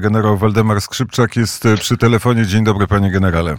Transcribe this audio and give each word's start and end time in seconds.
Generał 0.00 0.36
Waldemar 0.36 0.80
Skrzypczak 0.80 1.36
jest 1.36 1.66
e, 1.66 1.76
przy 1.76 1.96
telefonie. 1.96 2.46
Dzień 2.46 2.64
dobry, 2.64 2.86
panie 2.86 3.10
generale. 3.10 3.56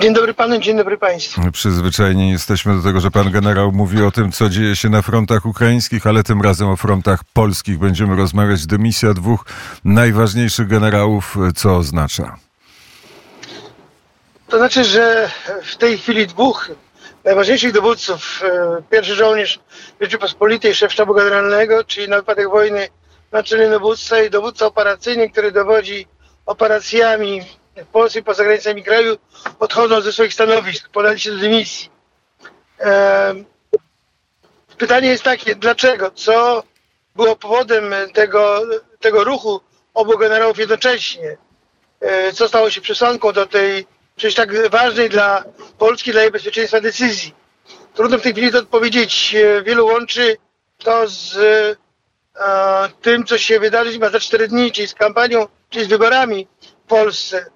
Dzień 0.00 0.14
dobry 0.14 0.34
panu, 0.34 0.58
dzień 0.58 0.76
dobry 0.76 0.98
państwu. 0.98 1.40
Przyzwyczajeni 1.52 2.30
jesteśmy 2.30 2.76
do 2.76 2.82
tego, 2.82 3.00
że 3.00 3.10
pan 3.10 3.30
generał 3.30 3.72
mówi 3.72 4.02
o 4.02 4.10
tym, 4.10 4.32
co 4.32 4.48
dzieje 4.48 4.76
się 4.76 4.88
na 4.88 5.02
frontach 5.02 5.46
ukraińskich, 5.46 6.06
ale 6.06 6.22
tym 6.22 6.42
razem 6.42 6.68
o 6.68 6.76
frontach 6.76 7.24
polskich 7.24 7.78
będziemy 7.78 8.16
rozmawiać. 8.16 8.66
Dymisja 8.66 9.14
dwóch 9.14 9.44
najważniejszych 9.84 10.68
generałów, 10.68 11.36
e, 11.48 11.52
co 11.52 11.76
oznacza? 11.76 12.36
To 14.48 14.58
znaczy, 14.58 14.84
że 14.84 15.30
w 15.62 15.76
tej 15.76 15.98
chwili 15.98 16.26
dwóch 16.26 16.70
najważniejszych 17.24 17.72
dowódców, 17.72 18.42
e, 18.44 18.82
pierwszy 18.90 19.14
żołnierz 19.14 19.60
Rzeczypospolitej, 20.00 20.74
szef 20.74 20.92
sztabu 20.92 21.14
generalnego, 21.14 21.84
czyli 21.84 22.08
na 22.08 22.16
wypadek 22.16 22.48
wojny 22.50 22.88
naczelny 23.32 23.70
dowódca 23.70 24.22
i 24.22 24.30
dowódca 24.30 24.66
operacyjny, 24.66 25.30
który 25.30 25.52
dowodzi 25.52 26.06
operacjami 26.46 27.42
w 27.76 27.86
Polsce 27.86 28.18
i 28.18 28.22
poza 28.22 28.44
granicami 28.44 28.82
kraju, 28.82 29.18
odchodzą 29.60 30.00
ze 30.00 30.12
swoich 30.12 30.34
stanowisk, 30.34 30.88
podali 30.88 31.20
się 31.20 31.30
do 31.30 31.38
dymisji. 31.38 31.90
Pytanie 34.78 35.08
jest 35.08 35.22
takie, 35.22 35.54
dlaczego? 35.54 36.10
Co 36.10 36.62
było 37.16 37.36
powodem 37.36 37.94
tego, 38.12 38.62
tego 39.00 39.24
ruchu 39.24 39.60
obu 39.94 40.18
generałów 40.18 40.58
jednocześnie? 40.58 41.36
E, 42.00 42.32
co 42.32 42.48
stało 42.48 42.70
się 42.70 42.80
przesłanką 42.80 43.32
do 43.32 43.46
tej 43.46 43.86
przecież 44.16 44.34
tak 44.34 44.70
ważnej 44.70 45.08
dla 45.10 45.44
Polski, 45.78 46.12
dla 46.12 46.22
jej 46.22 46.30
bezpieczeństwa 46.30 46.80
decyzji? 46.80 47.34
Trudno 47.94 48.18
w 48.18 48.22
tej 48.22 48.32
chwili 48.32 48.52
to 48.52 48.58
odpowiedzieć. 48.58 49.34
E, 49.34 49.62
wielu 49.62 49.86
łączy 49.86 50.36
to 50.78 51.08
z 51.08 51.38
e, 52.40 52.88
tym, 53.02 53.24
co 53.24 53.38
się 53.38 53.60
wydarzyć 53.60 53.98
ma 53.98 54.10
za 54.10 54.20
cztery 54.20 54.48
dni, 54.48 54.72
czyli 54.72 54.88
z 54.88 54.94
kampanią, 54.94 55.46
czyli 55.70 55.84
z 55.84 55.88
wyborami 55.88 56.46
w 56.84 56.88
Polsce. 56.88 57.46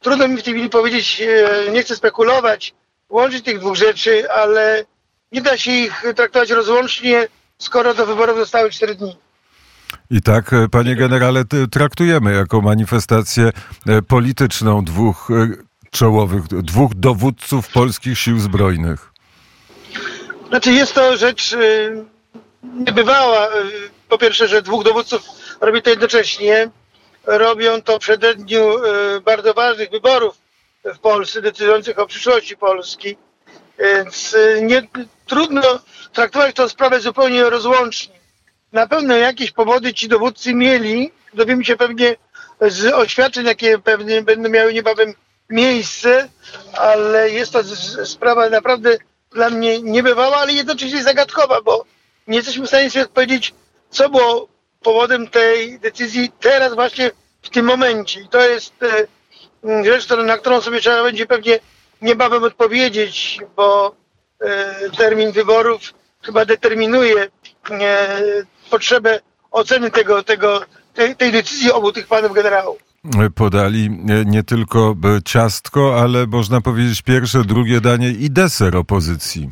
Trudno 0.00 0.28
mi 0.28 0.36
w 0.36 0.42
tej 0.42 0.54
chwili 0.54 0.70
powiedzieć, 0.70 1.22
e, 1.22 1.70
nie 1.70 1.82
chcę 1.82 1.96
spekulować, 1.96 2.74
łączyć 3.08 3.44
tych 3.44 3.58
dwóch 3.58 3.76
rzeczy, 3.76 4.30
ale 4.30 4.84
nie 5.32 5.42
da 5.42 5.56
się 5.56 5.70
ich 5.70 6.04
traktować 6.16 6.50
rozłącznie, 6.50 7.28
skoro 7.58 7.94
do 7.94 8.06
wyborów 8.06 8.38
zostały 8.38 8.70
cztery 8.70 8.94
dni. 8.94 9.16
I 10.10 10.22
tak, 10.22 10.52
e, 10.52 10.68
panie 10.68 10.96
generale, 10.96 11.44
traktujemy 11.70 12.34
jako 12.34 12.60
manifestację 12.60 13.50
e, 13.86 14.02
polityczną 14.02 14.84
dwóch 14.84 15.28
e, 15.30 15.48
czołowych, 15.90 16.46
dwóch 16.46 16.94
dowódców 16.94 17.68
polskich 17.68 18.18
sił 18.18 18.38
zbrojnych. 18.38 19.12
Znaczy 20.48 20.72
jest 20.72 20.94
to 20.94 21.16
rzecz 21.16 21.56
niebywała. 22.62 23.48
Po 24.08 24.18
pierwsze, 24.18 24.48
że 24.48 24.62
dwóch 24.62 24.84
dowódców 24.84 25.22
robi 25.60 25.82
to 25.82 25.90
jednocześnie. 25.90 26.70
Robią 27.24 27.82
to 27.82 27.96
w 27.96 28.00
przededniu 28.00 28.84
y, 28.84 29.20
bardzo 29.20 29.54
ważnych 29.54 29.90
wyborów 29.90 30.36
w 30.84 30.98
Polsce, 30.98 31.42
decydujących 31.42 31.98
o 31.98 32.06
przyszłości 32.06 32.56
Polski. 32.56 33.16
Więc 33.78 34.34
y, 34.34 34.60
nie, 34.62 34.82
trudno 35.26 35.62
traktować 36.12 36.56
tę 36.56 36.68
sprawę 36.68 37.00
zupełnie 37.00 37.50
rozłącznie. 37.50 38.14
Na 38.72 38.86
pewno 38.86 39.16
jakieś 39.16 39.50
powody 39.50 39.94
ci 39.94 40.08
dowódcy 40.08 40.54
mieli. 40.54 41.10
Dowiemy 41.34 41.64
się 41.64 41.76
pewnie 41.76 42.16
z 42.60 42.94
oświadczeń, 42.94 43.46
jakie 43.46 43.78
pewnie 43.78 44.22
będą 44.22 44.48
miały 44.48 44.74
niebawem 44.74 45.14
miejsce, 45.50 46.28
ale 46.72 47.30
jest 47.30 47.52
to 47.52 47.64
sprawa 48.04 48.50
naprawdę 48.50 48.96
dla 49.32 49.50
mnie 49.50 49.82
niebywała, 49.82 50.36
ale 50.36 50.52
jednocześnie 50.52 51.02
zagadkowa, 51.02 51.62
bo 51.62 51.84
nie 52.26 52.36
jesteśmy 52.36 52.64
w 52.64 52.68
stanie 52.68 52.90
sobie 52.90 53.04
odpowiedzieć, 53.04 53.54
co 53.90 54.08
było 54.10 54.48
powodem 54.82 55.28
tej 55.28 55.78
decyzji 55.78 56.32
teraz 56.40 56.74
właśnie 56.74 57.10
w 57.42 57.50
tym 57.50 57.66
momencie. 57.66 58.20
I 58.20 58.28
to 58.28 58.46
jest 58.48 58.74
e, 58.82 59.84
rzecz, 59.84 60.08
na 60.26 60.38
którą 60.38 60.60
sobie 60.60 60.80
trzeba 60.80 61.02
będzie 61.02 61.26
pewnie 61.26 61.58
niebawem 62.02 62.44
odpowiedzieć, 62.44 63.40
bo 63.56 63.94
e, 64.40 64.74
termin 64.96 65.32
wyborów 65.32 65.80
chyba 66.22 66.44
determinuje 66.44 67.28
e, 67.70 68.08
potrzebę 68.70 69.20
oceny 69.50 69.90
tego, 69.90 70.22
tego, 70.22 70.60
tej, 70.94 71.16
tej 71.16 71.32
decyzji 71.32 71.72
obu 71.72 71.92
tych 71.92 72.06
panów 72.06 72.32
generałów. 72.32 72.78
Podali 73.34 73.90
nie 74.24 74.42
tylko 74.42 74.94
ciastko, 75.24 76.00
ale 76.00 76.26
można 76.26 76.60
powiedzieć 76.60 77.02
pierwsze, 77.02 77.44
drugie 77.44 77.80
danie 77.80 78.10
i 78.10 78.30
deser 78.30 78.76
opozycji. 78.76 79.50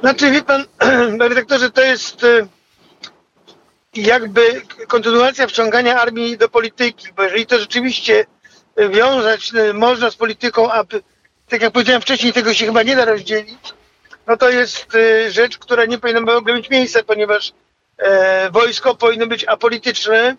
Znaczy, 0.00 0.30
wie 0.30 0.42
pan, 0.42 0.64
redaktorze, 1.20 1.70
to 1.70 1.80
jest 1.80 2.26
jakby 3.96 4.62
kontynuacja 4.88 5.46
wciągania 5.46 6.00
armii 6.00 6.38
do 6.38 6.48
polityki, 6.48 7.06
bo 7.16 7.22
jeżeli 7.22 7.46
to 7.46 7.58
rzeczywiście 7.58 8.26
e, 8.76 8.88
wiązać 8.88 9.52
e, 9.54 9.72
można 9.72 10.10
z 10.10 10.16
polityką, 10.16 10.72
a 10.72 10.84
tak 11.48 11.62
jak 11.62 11.72
powiedziałem 11.72 12.02
wcześniej, 12.02 12.32
tego 12.32 12.54
się 12.54 12.66
chyba 12.66 12.82
nie 12.82 12.96
da 12.96 13.04
rozdzielić, 13.04 13.58
no 14.26 14.36
to 14.36 14.50
jest 14.50 14.94
e, 14.94 15.30
rzecz, 15.30 15.58
która 15.58 15.84
nie 15.84 15.98
powinna 15.98 16.20
w 16.20 16.28
ogóle 16.28 16.54
mieć 16.54 16.70
miejsca, 16.70 17.02
ponieważ 17.02 17.52
e, 17.98 18.50
wojsko 18.50 18.94
powinno 18.94 19.26
być 19.26 19.44
apolityczne, 19.44 20.36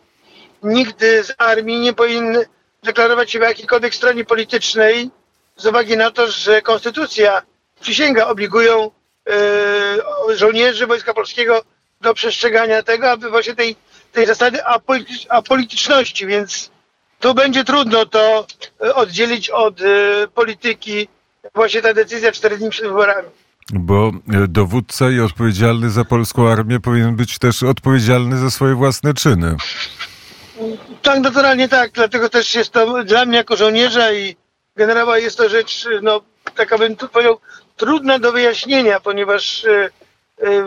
nigdy 0.64 1.24
z 1.24 1.34
armii 1.38 1.80
nie 1.80 1.94
powinny 1.94 2.46
deklarować 2.84 3.32
się 3.32 3.40
w 3.40 3.42
jakiejkolwiek 3.42 3.96
stronie 3.96 4.26
politycznej 4.26 5.10
z 5.56 5.66
uwagi 5.66 5.98
na 5.98 6.12
to, 6.12 6.32
że 6.32 6.62
konstytucja, 6.62 7.42
przysięga 7.82 8.28
obligują 8.28 8.92
e, 10.30 10.36
żołnierzy 10.36 10.88
Wojska 10.88 11.14
Polskiego 11.14 11.64
do 12.02 12.14
przestrzegania 12.14 12.84
tego, 12.84 13.12
aby 13.12 13.30
właśnie 13.30 13.56
tej, 13.56 13.76
tej 14.12 14.26
zasady 14.26 14.66
apolitycz, 14.66 15.26
apolityczności, 15.30 16.28
więc 16.28 16.72
tu 17.20 17.34
będzie 17.34 17.64
trudno 17.64 18.06
to 18.06 18.48
e, 18.82 18.96
oddzielić 18.96 19.50
od 19.50 19.82
e, 19.82 19.86
polityki 20.36 21.08
właśnie 21.56 21.82
ta 21.82 21.94
decyzja 21.94 22.32
cztery 22.32 22.58
dni 22.58 22.70
przed 22.70 22.88
wyborami. 22.88 23.30
Bo 23.74 24.12
e, 24.34 24.48
dowódca 24.48 25.10
i 25.10 25.20
odpowiedzialny 25.20 25.90
za 25.90 26.06
polską 26.06 26.50
armię 26.50 26.80
powinien 26.80 27.16
być 27.16 27.40
też 27.40 27.64
odpowiedzialny 27.64 28.38
za 28.38 28.52
swoje 28.52 28.76
własne 28.76 29.14
czyny. 29.14 29.56
Tak, 31.02 31.20
naturalnie 31.20 31.70
tak, 31.70 31.92
dlatego 31.92 32.30
też 32.30 32.56
jest 32.56 32.72
to 32.72 33.04
dla 33.04 33.26
mnie 33.26 33.38
jako 33.38 33.56
żołnierza 33.56 34.14
i 34.14 34.36
generała 34.76 35.18
jest 35.18 35.38
to 35.38 35.50
rzecz, 35.50 35.88
no 36.02 36.22
taka 36.56 36.78
bym 36.78 36.96
tu 36.96 37.08
powiedział, 37.08 37.40
trudna 37.78 38.20
do 38.20 38.32
wyjaśnienia, 38.32 39.00
ponieważ 39.00 39.66
e, 39.66 39.90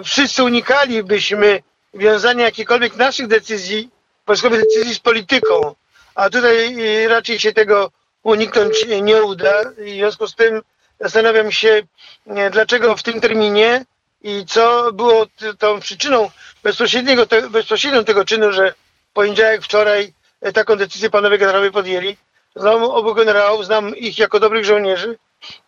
wszyscy 0.04 0.44
unikalibyśmy 0.44 1.62
wiązania 1.94 2.44
jakichkolwiek 2.44 2.97
naszych 2.97 3.26
decyzji, 3.26 3.91
wojskowych 4.26 4.60
decyzji 4.60 4.94
z 4.94 4.98
polityką, 4.98 5.75
a 6.14 6.31
tutaj 6.31 6.75
e, 7.04 7.08
raczej 7.08 7.38
się 7.38 7.53
tego 7.53 7.91
uniknąć 8.22 8.86
nie 9.03 9.22
uda. 9.22 9.62
I 9.84 9.92
w 9.92 9.94
związku 9.94 10.26
z 10.26 10.34
tym 10.34 10.62
zastanawiam 11.00 11.53
się, 11.53 11.82
e, 12.26 12.50
dlaczego 12.50 12.97
w 12.97 13.03
tym 13.03 13.20
terminie 13.20 13.84
i 14.22 14.47
co 14.47 14.92
było 14.92 15.26
tą 15.58 15.81
przyczyną 15.81 16.31
bezpośredniego, 16.62 17.26
te, 17.26 17.50
bezpośrednią 17.50 18.04
tego 18.04 18.25
czynu, 18.25 18.52
że 18.52 18.75
poniedziałek 19.12 19.62
wczoraj 19.62 20.12
e, 20.41 20.52
taką 20.52 20.76
decyzję 20.76 21.10
panowie 21.10 21.38
generałowie 21.38 21.70
podjęli. 21.70 22.16
Znam 22.56 22.82
obu 22.84 23.14
generałów, 23.14 23.64
znam 23.64 23.97
ich 23.97 24.19
jako 24.19 24.41
dobrych 24.41 24.64
żołnierzy, 24.64 25.19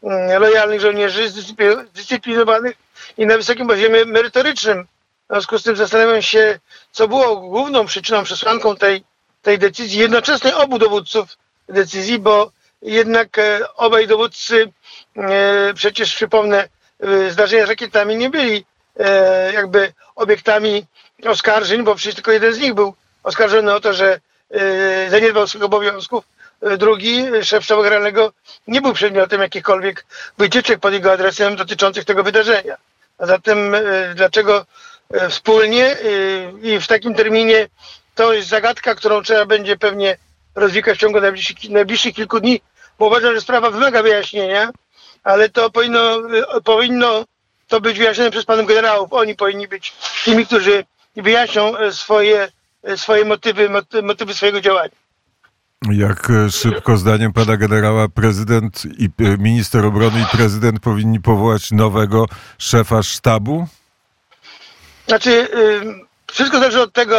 mm, 0.03 0.43
lojalnych 0.43 0.81
żołnierzy, 0.81 1.31
zdyscypli- 1.31 1.87
zdyscyplinowanych 1.95 2.77
i 3.19 3.27
na 3.27 3.37
wysokim 3.37 3.69
poziomie 3.69 4.05
merytorycznym. 4.05 4.87
W 5.31 5.33
związku 5.33 5.59
z 5.59 5.63
tym 5.63 5.77
zastanawiam 5.77 6.23
się, 6.23 6.59
co 6.93 7.09
było 7.09 7.37
główną 7.37 7.87
przyczyną, 7.87 8.25
przesłanką 8.25 8.77
tej, 8.77 9.05
tej 9.43 9.59
decyzji, 9.59 10.01
jednoczesnej 10.01 10.55
obu 10.55 10.79
dowódców 10.79 11.39
decyzji, 11.69 12.19
bo 12.19 12.51
jednak 12.83 13.39
e, 13.39 13.75
obaj 13.77 14.07
dowódcy, 14.07 14.73
e, 15.17 15.75
przecież 15.75 16.15
przypomnę, 16.15 16.69
e, 17.01 17.31
zdarzenia 17.31 17.67
z 17.67 17.69
rakietami 17.69 18.17
nie 18.17 18.31
byli 18.31 18.65
jakby 19.53 19.93
obiektami 20.17 20.87
oskarżeń, 21.25 21.83
bo 21.83 21.95
przecież 21.95 22.15
tylko 22.15 22.33
jeden 22.33 22.53
z 22.53 22.59
nich 22.59 22.75
był 22.75 22.95
oskarżony 23.23 23.75
o 23.75 23.81
to, 23.81 23.93
że 23.93 24.21
zaniedbał 25.09 25.47
swoich 25.47 25.65
obowiązków. 25.65 26.25
Drugi, 26.79 27.25
szef 27.43 27.69
generalnego, 27.69 28.33
nie 28.67 28.81
był 28.81 28.93
przedmiotem 28.93 29.41
jakichkolwiek 29.41 30.07
wycieczek 30.39 30.81
pod 30.81 30.93
jego 30.93 31.13
adresem 31.13 31.57
dotyczących 31.57 32.05
tego 32.05 32.23
wydarzenia. 32.23 32.77
A 33.23 33.27
zatem 33.27 33.75
e, 33.75 33.81
dlaczego 34.15 34.67
e, 35.11 35.29
wspólnie 35.29 35.87
e, 35.87 35.97
i 36.63 36.81
w 36.81 36.87
takim 36.87 37.15
terminie 37.15 37.69
to 38.15 38.33
jest 38.33 38.49
zagadka, 38.49 38.95
którą 38.95 39.23
trzeba 39.23 39.47
będzie 39.47 39.77
pewnie 39.77 40.17
rozwikać 40.55 40.99
w 40.99 41.01
ciągu 41.01 41.21
najbliższych, 41.21 41.71
najbliższych 41.71 42.15
kilku 42.15 42.41
dni, 42.41 42.61
bo 42.99 43.07
uważam, 43.07 43.35
że 43.35 43.41
sprawa 43.41 43.71
wymaga 43.71 44.03
wyjaśnienia, 44.03 44.71
ale 45.25 45.49
to 45.49 45.71
powinno, 45.71 46.19
powinno 46.65 47.25
to 47.69 47.81
być 47.81 47.99
wyjaśnione 47.99 48.31
przez 48.31 48.45
panów 48.45 48.67
generałów. 48.67 49.13
Oni 49.13 49.35
powinni 49.35 49.69
być 49.69 49.93
tymi, 50.25 50.47
którzy 50.47 50.85
wyjaśnią 51.17 51.73
swoje, 51.93 52.49
swoje 52.97 53.25
motywy, 53.25 53.69
moty- 53.69 54.03
motywy 54.03 54.35
swojego 54.35 54.61
działania. 54.61 55.02
Jak 55.91 56.31
e, 56.31 56.51
szybko, 56.51 56.97
zdaniem 56.97 57.33
pana 57.33 57.57
generała, 57.57 58.09
prezydent 58.09 58.83
i 58.99 59.05
e, 59.05 59.37
minister 59.39 59.87
obrony 59.87 60.21
i 60.21 60.37
prezydent 60.37 60.81
powinni 60.81 61.21
powołać 61.21 61.71
nowego 61.71 62.27
szefa 62.59 63.03
sztabu? 63.03 63.67
Znaczy, 65.07 65.49
ym, 65.55 66.07
wszystko 66.33 66.59
zależy 66.59 66.81
od 66.81 66.93
tego, 66.93 67.17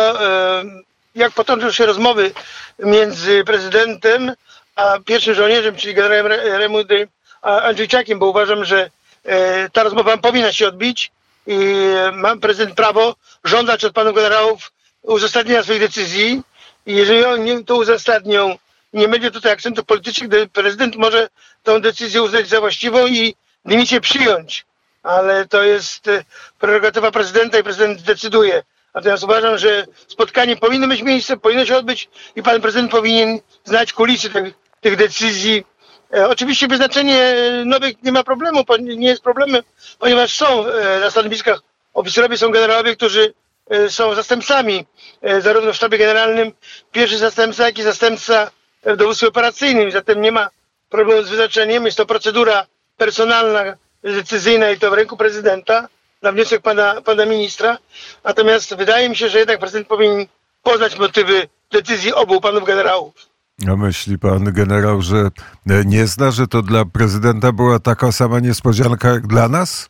jak 1.15 1.31
potoczą 1.31 1.71
się 1.71 1.85
rozmowy 1.85 2.31
między 2.79 3.43
prezydentem 3.43 4.31
a 4.75 4.99
pierwszym 5.05 5.33
żołnierzem, 5.33 5.75
czyli 5.75 5.93
generałem 5.93 6.27
Remudy 6.31 7.07
Andrzejczakiem, 7.41 8.19
bo 8.19 8.29
uważam, 8.29 8.65
że 8.65 8.89
e, 9.23 9.69
ta 9.69 9.83
rozmowa 9.83 10.17
powinna 10.17 10.53
się 10.53 10.67
odbić 10.67 11.11
i 11.47 11.57
mam 12.13 12.39
prezydent 12.39 12.75
prawo 12.75 13.15
żądać 13.43 13.85
od 13.85 13.93
panów 13.93 14.15
generałów 14.15 14.71
uzasadnienia 15.01 15.63
swoich 15.63 15.79
decyzji 15.79 16.41
i 16.85 16.95
jeżeli 16.95 17.25
oni 17.25 17.65
to 17.65 17.75
uzasadnią, 17.75 18.57
nie 18.93 19.07
będzie 19.07 19.31
tutaj 19.31 19.51
akcentów 19.51 19.85
politycznych, 19.85 20.29
prezydent 20.53 20.95
może 20.95 21.29
tę 21.63 21.81
decyzję 21.81 22.21
uznać 22.23 22.47
za 22.47 22.59
właściwą 22.59 23.07
i 23.07 23.35
dymisję 23.65 24.01
przyjąć. 24.01 24.65
Ale 25.03 25.47
to 25.47 25.63
jest 25.63 26.07
e, 26.07 26.23
prerogatywa 26.59 27.11
prezydenta 27.11 27.59
i 27.59 27.63
prezydent 27.63 28.01
decyduje. 28.01 28.63
Natomiast 28.93 29.23
uważam, 29.23 29.57
że 29.57 29.85
spotkanie 30.07 30.55
powinno 30.55 30.87
mieć 30.87 31.01
miejsce, 31.01 31.37
powinno 31.37 31.65
się 31.65 31.77
odbyć 31.77 32.09
i 32.35 32.43
pan 32.43 32.61
prezydent 32.61 32.91
powinien 32.91 33.39
znać 33.65 33.93
kulisy 33.93 34.29
tych, 34.29 34.53
tych 34.81 34.95
decyzji. 34.95 35.65
E, 36.13 36.29
oczywiście 36.29 36.67
wyznaczenie 36.67 37.35
nowych 37.65 38.03
nie 38.03 38.11
ma 38.11 38.23
problemu, 38.23 38.63
nie 38.79 39.07
jest 39.07 39.23
problemem, 39.23 39.63
ponieważ 39.99 40.35
są 40.35 40.67
e, 40.67 40.99
na 40.99 41.11
stanowiskach 41.11 41.59
oficerowie, 41.93 42.37
są 42.37 42.51
generałowie, 42.51 42.95
którzy 42.95 43.33
są 43.89 44.15
zastępcami 44.15 44.85
e, 45.21 45.41
zarówno 45.41 45.73
w 45.73 45.75
sztabie 45.75 45.97
generalnym, 45.97 46.51
pierwszy 46.91 47.17
zastępca, 47.17 47.65
jak 47.65 47.77
i 47.77 47.83
zastępca 47.83 48.51
w 48.85 48.95
dowództwie 48.95 49.27
operacyjnym. 49.27 49.91
Zatem 49.91 50.21
nie 50.21 50.31
ma 50.31 50.49
problemu 50.89 51.23
z 51.23 51.29
wyznaczeniem. 51.29 51.85
Jest 51.85 51.97
to 51.97 52.05
procedura 52.05 52.65
personalna, 52.97 53.63
decyzyjna 54.03 54.69
i 54.69 54.79
to 54.79 54.91
w 54.91 54.93
ręku 54.93 55.17
prezydenta 55.17 55.87
na 56.21 56.31
wniosek 56.31 56.61
pana, 56.61 57.01
pana 57.01 57.25
ministra. 57.25 57.77
Natomiast 58.23 58.75
wydaje 58.75 59.09
mi 59.09 59.15
się, 59.15 59.29
że 59.29 59.39
jednak 59.39 59.59
prezydent 59.59 59.87
powinien 59.87 60.25
poznać 60.63 60.99
motywy 60.99 61.47
decyzji 61.71 62.13
obu 62.13 62.41
panów 62.41 62.65
generałów. 62.65 63.13
A 63.69 63.75
myśli 63.75 64.19
pan 64.19 64.43
generał, 64.43 65.01
że 65.01 65.29
nie 65.65 66.07
zna, 66.07 66.31
że 66.31 66.47
to 66.47 66.61
dla 66.61 66.85
prezydenta 66.85 67.51
była 67.51 67.79
taka 67.79 68.11
sama 68.11 68.39
niespodzianka 68.39 69.09
jak 69.09 69.27
dla 69.27 69.49
nas? 69.49 69.87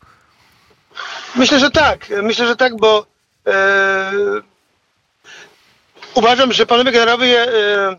Myślę, 1.35 1.59
że 1.59 1.71
tak. 1.71 2.07
Myślę, 2.23 2.47
że 2.47 2.55
tak, 2.55 2.77
bo 2.77 2.99
e, 2.99 3.12
uważam, 6.13 6.53
że 6.53 6.65
panowie 6.65 6.91
generałowie 6.91 7.41
e, 7.41 7.95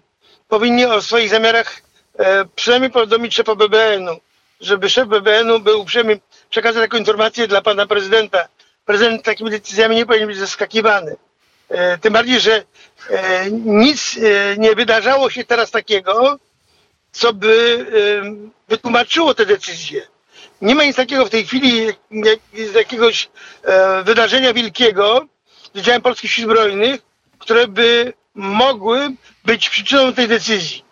powinni 0.49 0.85
o 0.85 1.02
swoich 1.02 1.31
zamiarach 1.31 1.82
e, 2.19 2.44
przynajmniej 2.44 2.91
powiadomić 2.91 3.35
szefa 3.35 3.55
BBN-u, 3.55 4.20
żeby 4.61 4.91
szef 4.91 5.08
BBN-u 5.08 5.61
był 5.61 5.81
uprzejmy 5.81 6.20
przekazać 6.50 6.82
taką 6.82 6.96
informację 6.96 7.49
dla 7.49 7.62
pana 7.62 7.87
prezydenta. 7.87 8.49
Prezydent 8.85 9.23
takimi 9.23 9.50
decyzjami 9.50 9.96
nie 9.96 10.06
powinien 10.06 10.29
być 10.29 10.38
zaskakiwany. 10.38 11.17
E, 11.69 11.99
tym 11.99 12.12
bardziej, 12.12 12.40
że 12.40 12.64
e, 13.11 13.50
nic 13.50 14.17
e, 14.17 14.56
nie 14.58 14.75
wydarzało 14.75 15.31
się 15.31 15.44
teraz 15.44 15.70
takiego, 15.70 16.38
co 17.12 17.32
by 17.32 17.87
wytłumaczyło 18.69 19.35
te 19.35 19.47
decyzje. 19.47 20.06
Nie 20.61 20.75
ma 20.75 20.85
nic 20.85 20.97
takiego 20.97 21.26
w 21.26 21.31
tej 21.31 21.47
chwili, 21.47 21.87
z 22.55 22.75
jakiegoś 22.75 23.29
wydarzenia 24.05 24.52
wielkiego 24.52 25.26
z 25.75 26.03
polskich 26.03 26.31
sił 26.31 26.44
zbrojnych, 26.44 27.00
które 27.38 27.69
by 27.69 28.12
mogły 28.35 29.11
być 29.44 29.71
przyczyną 29.71 30.12
tej 30.12 30.29
decyzji. 30.29 30.84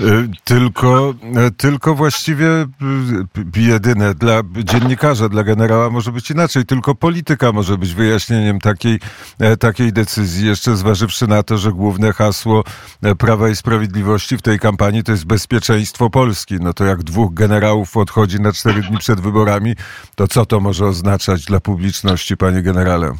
Y, 0.00 0.28
tylko, 0.44 1.14
y, 1.48 1.50
tylko 1.50 1.94
właściwie 1.94 2.46
y, 2.46 3.60
jedyne 3.60 4.14
dla 4.14 4.42
dziennikarza, 4.64 5.28
dla 5.28 5.42
generała 5.42 5.90
może 5.90 6.12
być 6.12 6.30
inaczej. 6.30 6.64
Tylko 6.64 6.94
polityka 6.94 7.52
może 7.52 7.78
być 7.78 7.94
wyjaśnieniem 7.94 8.60
takiej, 8.60 9.00
e, 9.38 9.56
takiej 9.56 9.92
decyzji. 9.92 10.46
Jeszcze 10.46 10.76
zważywszy 10.76 11.26
na 11.26 11.42
to, 11.42 11.58
że 11.58 11.72
główne 11.72 12.12
hasło 12.12 12.64
e, 13.02 13.14
Prawa 13.14 13.48
i 13.48 13.56
Sprawiedliwości 13.56 14.36
w 14.36 14.42
tej 14.42 14.58
kampanii 14.58 15.02
to 15.02 15.12
jest 15.12 15.24
bezpieczeństwo 15.24 16.10
Polski. 16.10 16.54
No 16.60 16.72
to 16.72 16.84
jak 16.84 17.02
dwóch 17.02 17.34
generałów 17.34 17.96
odchodzi 17.96 18.40
na 18.40 18.52
cztery 18.52 18.82
dni 18.82 18.98
przed 18.98 19.20
wyborami, 19.20 19.74
to 20.14 20.28
co 20.28 20.46
to 20.46 20.60
może 20.60 20.86
oznaczać 20.86 21.44
dla 21.44 21.60
publiczności, 21.60 22.36
panie 22.36 22.62
generale? 22.62 23.12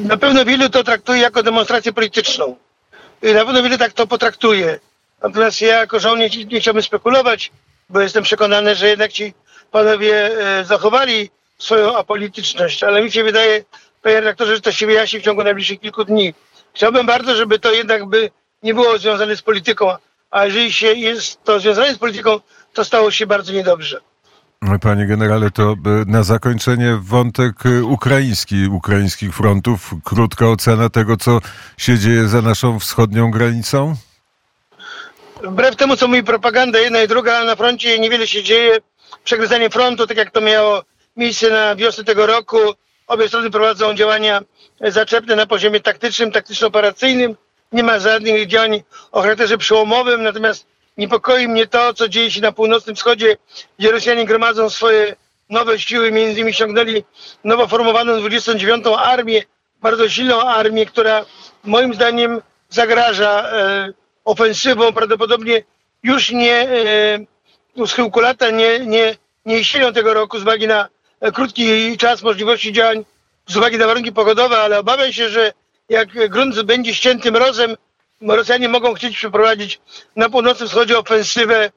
Na 0.00 0.16
pewno 0.16 0.44
wielu 0.44 0.68
to 0.68 0.84
traktuje 0.84 1.20
jako 1.20 1.42
demonstrację 1.42 1.92
polityczną. 1.92 2.56
Na 3.22 3.44
pewno 3.44 3.62
wielu 3.62 3.78
tak 3.78 3.92
to 3.92 4.06
potraktuje. 4.06 4.80
Natomiast 5.22 5.60
ja 5.60 5.78
jako 5.78 6.00
żołnierz 6.00 6.36
nie 6.36 6.60
chciałbym 6.60 6.82
spekulować, 6.82 7.52
bo 7.88 8.00
jestem 8.00 8.22
przekonany, 8.24 8.74
że 8.74 8.88
jednak 8.88 9.12
ci 9.12 9.34
panowie 9.70 10.14
e, 10.14 10.64
zachowali 10.64 11.30
swoją 11.58 11.96
apolityczność, 11.96 12.84
ale 12.84 13.02
mi 13.02 13.12
się 13.12 13.24
wydaje, 13.24 13.64
panie 14.02 14.14
redaktorze, 14.14 14.54
że 14.54 14.60
to 14.60 14.72
się 14.72 14.86
wyjaśni 14.86 15.20
w 15.20 15.22
ciągu 15.22 15.44
najbliższych 15.44 15.80
kilku 15.80 16.04
dni. 16.04 16.34
Chciałbym 16.74 17.06
bardzo, 17.06 17.34
żeby 17.34 17.58
to 17.58 17.72
jednak 17.72 18.06
by 18.06 18.30
nie 18.62 18.74
było 18.74 18.98
związane 18.98 19.36
z 19.36 19.42
polityką, 19.42 19.92
a 20.30 20.46
jeżeli 20.46 20.72
się 20.72 20.86
jest 20.86 21.44
to 21.44 21.60
związane 21.60 21.94
z 21.94 21.98
polityką, 21.98 22.40
to 22.72 22.84
stało 22.84 23.10
się 23.10 23.26
bardzo 23.26 23.52
niedobrze. 23.52 24.00
Panie 24.80 25.06
generale, 25.06 25.50
to 25.50 25.72
e, 25.72 25.76
na 26.06 26.22
zakończenie 26.22 26.98
wątek 27.02 27.66
e, 27.66 27.84
ukraiński, 27.84 28.66
ukraińskich 28.66 29.34
frontów. 29.34 29.94
Krótka 30.04 30.48
ocena 30.48 30.88
tego, 30.88 31.16
co 31.16 31.40
się 31.76 31.98
dzieje 31.98 32.28
za 32.28 32.42
naszą 32.42 32.78
wschodnią 32.78 33.30
granicą? 33.30 33.96
Wbrew 35.42 35.76
temu, 35.76 35.96
co 35.96 36.08
mówi 36.08 36.22
propaganda 36.22 36.78
jedna 36.78 37.02
i 37.02 37.08
druga, 37.08 37.44
na 37.44 37.56
froncie 37.56 37.98
niewiele 37.98 38.26
się 38.26 38.42
dzieje. 38.42 38.78
Przegryzanie 39.24 39.70
frontu, 39.70 40.06
tak 40.06 40.16
jak 40.16 40.30
to 40.30 40.40
miało 40.40 40.82
miejsce 41.16 41.50
na 41.50 41.76
wiosnę 41.76 42.04
tego 42.04 42.26
roku. 42.26 42.58
Obie 43.06 43.28
strony 43.28 43.50
prowadzą 43.50 43.94
działania 43.94 44.40
zaczepne 44.80 45.36
na 45.36 45.46
poziomie 45.46 45.80
taktycznym, 45.80 46.32
taktyczno-operacyjnym. 46.32 47.36
Nie 47.72 47.82
ma 47.82 47.98
żadnych 47.98 48.46
działań 48.46 48.82
o 49.12 49.22
charakterze 49.22 49.58
przełomowym, 49.58 50.22
natomiast 50.22 50.66
niepokoi 50.96 51.48
mnie 51.48 51.66
to, 51.66 51.94
co 51.94 52.08
dzieje 52.08 52.30
się 52.30 52.40
na 52.40 52.52
północnym 52.52 52.96
wschodzie, 52.96 53.36
Rosjanie 53.90 54.24
gromadzą 54.24 54.70
swoje 54.70 55.16
nowe 55.50 55.78
siły, 55.78 56.12
między 56.12 56.32
innymi 56.32 56.54
ściągnęli 56.54 57.04
nowo 57.44 57.66
formowaną 57.66 58.18
29. 58.18 58.84
Armię, 58.98 59.42
bardzo 59.82 60.08
silną 60.08 60.40
armię, 60.42 60.86
która 60.86 61.24
moim 61.64 61.94
zdaniem 61.94 62.42
zagraża 62.68 63.50
e, 63.50 63.92
ofensywą 64.24 64.92
prawdopodobnie 64.92 65.62
już 66.02 66.30
nie 66.30 66.68
e, 67.76 67.86
schyłku 67.86 68.20
lata 68.20 68.50
nie, 68.50 68.78
nie, 68.78 69.16
nie 69.46 69.56
jesienią 69.56 69.92
tego 69.92 70.14
roku 70.14 70.38
z 70.38 70.42
uwagi 70.42 70.66
na 70.66 70.88
e, 71.20 71.32
krótki 71.32 71.96
czas 71.98 72.22
możliwości 72.22 72.72
działań, 72.72 73.04
z 73.46 73.56
uwagi 73.56 73.78
na 73.78 73.86
warunki 73.86 74.12
pogodowe, 74.12 74.58
ale 74.58 74.78
obawiam 74.78 75.12
się, 75.12 75.28
że 75.28 75.52
jak 75.88 76.28
grunt 76.28 76.62
będzie 76.62 76.94
ścięty 76.94 77.32
mrozem, 77.32 77.76
Rosjanie 78.28 78.68
mogą 78.68 78.94
chcieć 78.94 79.16
przeprowadzić 79.16 79.80
na 80.16 80.30
północnym 80.30 80.68
wschodzie 80.68 80.98
ofensywę 80.98 81.64
e, 81.64 81.70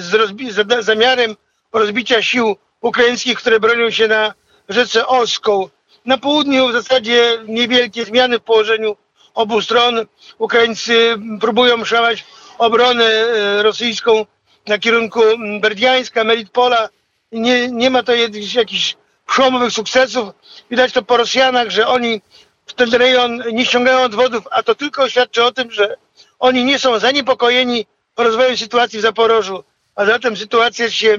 z, 0.00 0.12
rozbi- 0.12 0.50
z 0.50 0.84
zamiarem 0.84 1.36
rozbicia 1.72 2.22
sił 2.22 2.56
ukraińskich, 2.80 3.38
które 3.38 3.60
bronią 3.60 3.90
się 3.90 4.08
na 4.08 4.34
rzece 4.68 5.06
Oską. 5.06 5.68
Na 6.04 6.18
południu 6.18 6.68
w 6.68 6.72
zasadzie 6.72 7.38
niewielkie 7.48 8.04
zmiany 8.04 8.38
w 8.38 8.42
położeniu 8.42 8.96
obu 9.36 9.62
stron. 9.62 10.06
Ukraińcy 10.38 11.16
próbują 11.40 11.82
przełamać 11.82 12.24
obronę 12.58 13.04
e, 13.04 13.62
rosyjską 13.62 14.26
na 14.66 14.78
kierunku 14.78 15.20
Berdiańska, 15.60 16.24
Melitpola. 16.24 16.88
Nie, 17.32 17.68
nie 17.68 17.90
ma 17.90 18.02
to 18.02 18.12
jakichś 18.14 18.96
przełomowych 19.26 19.72
sukcesów. 19.72 20.28
Widać 20.70 20.92
to 20.92 21.02
po 21.02 21.16
Rosjanach, 21.16 21.70
że 21.70 21.86
oni 21.86 22.22
w 22.66 22.74
ten 22.74 22.94
rejon 22.94 23.42
nie 23.52 23.66
ściągają 23.66 24.02
odwodów, 24.02 24.44
a 24.50 24.62
to 24.62 24.74
tylko 24.74 25.08
świadczy 25.08 25.44
o 25.44 25.52
tym, 25.52 25.70
że 25.70 25.96
oni 26.38 26.64
nie 26.64 26.78
są 26.78 26.98
zaniepokojeni 26.98 27.86
rozwojem 28.16 28.56
sytuacji 28.56 28.98
w 28.98 29.02
Zaporożu, 29.02 29.64
a 29.94 30.04
zatem 30.04 30.36
sytuacja 30.36 30.90
się 30.90 31.18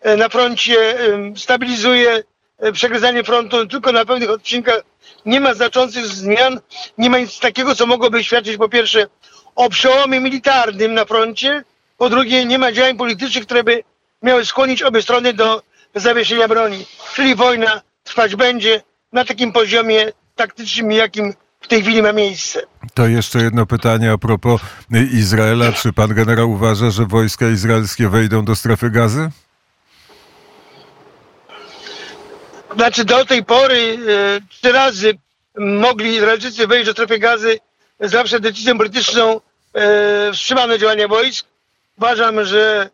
e, 0.00 0.16
na 0.16 0.28
froncie 0.28 0.94
stabilizuje, 1.36 2.22
przegryzanie 2.72 3.24
frontu 3.24 3.66
tylko 3.66 3.92
na 3.92 4.04
pewnych 4.04 4.30
odcinkach 4.30 4.82
nie 5.26 5.40
ma 5.40 5.54
znaczących 5.54 6.06
zmian, 6.06 6.60
nie 6.98 7.10
ma 7.10 7.18
nic 7.18 7.38
takiego, 7.38 7.74
co 7.74 7.86
mogłoby 7.86 8.24
świadczyć 8.24 8.56
po 8.56 8.68
pierwsze 8.68 9.06
o 9.54 9.68
przełomie 9.68 10.20
militarnym 10.20 10.94
na 10.94 11.04
froncie, 11.04 11.64
po 11.98 12.10
drugie 12.10 12.44
nie 12.44 12.58
ma 12.58 12.72
działań 12.72 12.96
politycznych, 12.96 13.44
które 13.44 13.64
by 13.64 13.84
miały 14.22 14.46
skłonić 14.46 14.82
obie 14.82 15.02
strony 15.02 15.32
do 15.32 15.62
zawieszenia 15.94 16.48
broni. 16.48 16.86
Czyli 17.14 17.34
wojna 17.34 17.80
trwać 18.04 18.36
będzie 18.36 18.82
na 19.12 19.24
takim 19.24 19.52
poziomie 19.52 20.12
taktycznym, 20.36 20.92
jakim 20.92 21.34
w 21.60 21.68
tej 21.68 21.82
chwili 21.82 22.02
ma 22.02 22.12
miejsce. 22.12 22.60
To 22.94 23.06
jeszcze 23.06 23.38
jedno 23.38 23.66
pytanie 23.66 24.12
a 24.12 24.18
propos 24.18 24.60
Izraela. 25.12 25.72
Czy 25.72 25.92
pan 25.92 26.14
generał 26.14 26.50
uważa, 26.50 26.90
że 26.90 27.06
wojska 27.06 27.48
izraelskie 27.48 28.08
wejdą 28.08 28.44
do 28.44 28.56
strefy 28.56 28.90
gazy? 28.90 29.30
Znaczy 32.76 33.04
do 33.04 33.24
tej 33.24 33.44
pory 33.44 33.98
e, 34.08 34.40
trzy 34.48 34.72
razy 34.72 35.18
mogli 35.58 36.14
Izraelczycy 36.14 36.66
wejść 36.66 36.86
do 36.86 36.92
strefy 36.92 37.18
gazy 37.18 37.60
zawsze 38.00 38.40
decyzją 38.40 38.78
polityczną 38.78 39.40
e, 39.74 40.32
wstrzymano 40.32 40.78
działania 40.78 41.08
wojsk. 41.08 41.46
Uważam, 41.98 42.44
że 42.44 42.90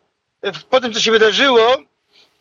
po 0.69 0.81
tym, 0.81 0.93
co 0.93 0.99
się 0.99 1.11
wydarzyło, 1.11 1.77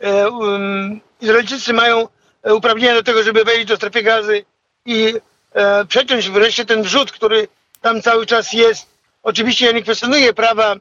e, 0.00 0.28
um, 0.28 1.00
Izraelczycy 1.20 1.72
mają 1.72 2.08
uprawnienia 2.44 2.94
do 2.94 3.02
tego, 3.02 3.22
żeby 3.22 3.44
wejść 3.44 3.66
do 3.66 3.76
strefy 3.76 4.02
gazy 4.02 4.44
i 4.86 5.14
e, 5.54 5.84
przeciąć 5.84 6.30
wreszcie 6.30 6.64
ten 6.64 6.82
wrzód, 6.82 7.12
który 7.12 7.48
tam 7.80 8.02
cały 8.02 8.26
czas 8.26 8.52
jest. 8.52 8.86
Oczywiście 9.22 9.66
ja 9.66 9.72
nie 9.72 9.82
kwestionuję 9.82 10.34
prawa 10.34 10.76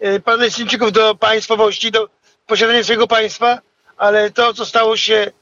e, 0.00 0.20
Palestyńczyków 0.20 0.92
do 0.92 1.14
państwowości, 1.14 1.90
do 1.90 2.08
posiadania 2.46 2.82
swojego 2.82 3.06
państwa, 3.06 3.58
ale 3.96 4.30
to, 4.30 4.54
co 4.54 4.66
stało 4.66 4.96
się 4.96 5.14
e, 5.14 5.32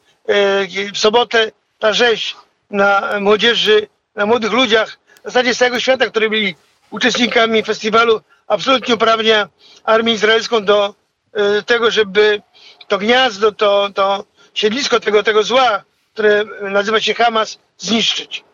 w 0.94 0.98
sobotę, 0.98 1.52
ta 1.78 1.92
rzeź 1.92 2.36
na 2.70 3.20
młodzieży, 3.20 3.88
na 4.16 4.26
młodych 4.26 4.52
ludziach, 4.52 4.98
w 5.20 5.24
zasadzie 5.24 5.54
z 5.54 5.58
całego 5.58 5.80
świata, 5.80 6.06
którzy 6.06 6.30
byli 6.30 6.56
uczestnikami 6.90 7.62
festiwalu, 7.62 8.20
absolutnie 8.46 8.94
uprawnia 8.94 9.48
armię 9.84 10.12
izraelską 10.12 10.64
do 10.64 10.94
e, 11.32 11.62
tego, 11.62 11.90
żeby 11.90 12.42
to 12.88 12.98
gniazdo, 12.98 13.52
to, 13.52 13.90
to 13.94 14.24
siedlisko 14.54 15.00
tego, 15.00 15.22
tego 15.22 15.42
zła, 15.42 15.82
które 16.12 16.44
nazywa 16.60 17.00
się 17.00 17.14
Hamas, 17.14 17.58
zniszczyć. 17.78 18.44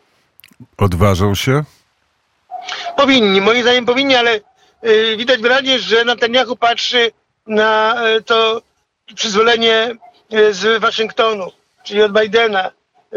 Odważą 0.77 1.35
się? 1.35 1.65
Powinni, 2.97 3.41
moim 3.41 3.63
zdaniem 3.63 3.87
powinni, 3.87 4.15
ale 4.15 4.41
y, 4.87 5.17
widać 5.17 5.41
wyraźnie, 5.41 5.79
że 5.79 6.05
Netanyahu 6.05 6.57
patrzy 6.57 7.11
na 7.47 7.97
y, 8.17 8.23
to 8.23 8.63
przyzwolenie 9.15 9.97
y, 10.33 10.55
z 10.55 10.83
Waszyngtonu, 10.83 11.53
czyli 11.87 12.03
od 12.03 12.13
Bidena, 12.13 12.71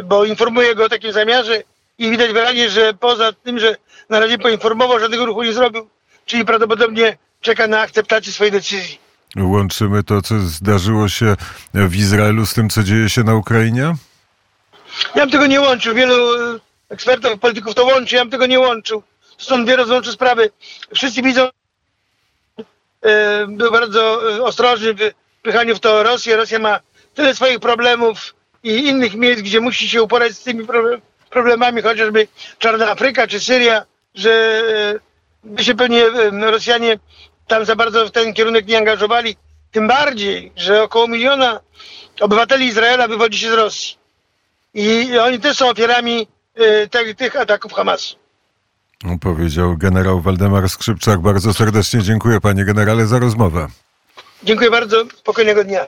bo 0.03 0.25
informuje 0.25 0.75
go 0.75 0.85
o 0.85 0.89
takim 0.89 1.11
zamiarze 1.11 1.63
i 1.97 2.11
widać 2.11 2.31
wyraźnie, 2.31 2.69
że 2.69 2.93
poza 2.93 3.33
tym, 3.33 3.59
że 3.59 3.75
na 4.09 4.19
razie 4.19 4.37
poinformował, 4.37 4.99
żadnego 4.99 5.25
ruchu 5.25 5.43
nie 5.43 5.53
zrobił, 5.53 5.89
czyli 6.25 6.45
prawdopodobnie 6.45 7.17
czeka 7.41 7.67
na 7.67 7.81
akceptację 7.81 8.33
swojej 8.33 8.51
decyzji. 8.51 8.99
Łączymy 9.37 10.03
to, 10.03 10.21
co 10.21 10.39
zdarzyło 10.39 11.09
się 11.09 11.35
w 11.73 11.95
Izraelu 11.95 12.45
z 12.45 12.53
tym, 12.53 12.69
co 12.69 12.83
dzieje 12.83 13.09
się 13.09 13.23
na 13.23 13.35
Ukrainie? 13.35 13.95
Ja 15.15 15.21
bym 15.21 15.31
tego 15.31 15.45
nie 15.45 15.61
łączył. 15.61 15.95
Wielu 15.95 16.55
y, 16.55 16.59
ekspertów, 16.89 17.39
polityków 17.39 17.75
to 17.75 17.85
łączy, 17.85 18.15
ja 18.15 18.21
bym 18.21 18.31
tego 18.31 18.45
nie 18.45 18.59
łączył. 18.59 19.03
Stąd 19.37 19.65
dwie 19.65 19.75
rozłączne 19.75 20.13
sprawy. 20.13 20.49
Wszyscy 20.95 21.21
widzą, 21.21 21.47
y, 21.47 21.49
był 23.47 23.71
bardzo 23.71 24.33
y, 24.35 24.43
ostrożny 24.43 24.93
w 24.93 25.11
pychaniu 25.41 25.75
w 25.75 25.79
to 25.79 26.03
Rosję. 26.03 26.35
Rosja 26.35 26.59
ma 26.59 26.79
tyle 27.13 27.35
swoich 27.35 27.59
problemów 27.59 28.33
i 28.63 28.87
innych 28.87 29.15
miejsc, 29.15 29.41
gdzie 29.41 29.59
musi 29.59 29.89
się 29.89 30.03
uporać 30.03 30.31
z 30.31 30.43
tymi 30.43 30.65
problem- 30.65 31.01
problemami, 31.29 31.81
chociażby 31.81 32.27
Czarna 32.59 32.91
Afryka 32.91 33.27
czy 33.27 33.39
Syria, 33.39 33.85
że 34.15 34.61
y, 34.95 34.99
by 35.43 35.63
się 35.63 35.75
pewnie 35.75 36.03
Rosjanie 36.31 36.99
tam 37.47 37.65
za 37.65 37.75
bardzo 37.75 38.05
w 38.05 38.11
ten 38.11 38.33
kierunek 38.33 38.67
nie 38.67 38.77
angażowali. 38.77 39.35
Tym 39.71 39.87
bardziej, 39.87 40.51
że 40.55 40.83
około 40.83 41.07
miliona 41.07 41.59
obywateli 42.19 42.65
Izraela 42.65 43.07
wywodzi 43.07 43.39
się 43.39 43.49
z 43.49 43.53
Rosji. 43.53 43.97
I 44.73 45.17
oni 45.17 45.39
też 45.39 45.57
są 45.57 45.69
ofiarami 45.69 46.27
te, 46.91 47.15
tych 47.15 47.35
ataków 47.35 47.73
Hamasu. 47.73 48.15
Powiedział 49.21 49.77
generał 49.77 50.21
Waldemar 50.21 50.69
Skrzypczak. 50.69 51.19
Bardzo 51.19 51.53
serdecznie 51.53 52.01
dziękuję 52.01 52.41
panie 52.41 52.65
generale 52.65 53.07
za 53.07 53.19
rozmowę. 53.19 53.67
Dziękuję 54.43 54.71
bardzo. 54.71 55.05
Spokojnego 55.17 55.63
dnia. 55.63 55.87